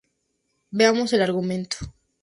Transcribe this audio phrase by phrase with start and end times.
[0.71, 1.77] Veamos el argumento.